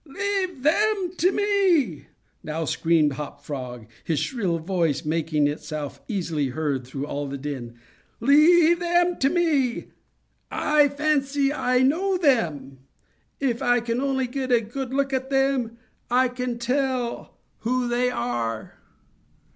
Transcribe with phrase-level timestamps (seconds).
[0.03, 2.07] "Leave them to me!"
[2.43, 7.75] now screamed Hop Frog, his shrill voice making itself easily heard through all the din.
[8.19, 9.91] "Leave them to me.
[10.49, 12.79] I fancy I know them.
[13.39, 15.77] If I can only get a good look at them,
[16.09, 18.79] I can soon tell who they are."